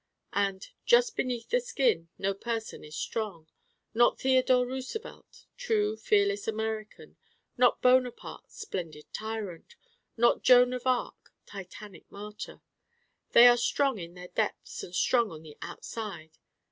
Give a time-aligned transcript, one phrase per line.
[0.33, 3.47] And Just Beneath The Skin no person is strong:
[3.93, 7.17] not Theodore Roosevelt, true fearless American:
[7.55, 9.75] not Bonaparte, splendid tyrant:
[10.17, 12.61] not Joan of Arc, titanic martyr.
[13.33, 16.39] They are strong in their depths and strong on the outside.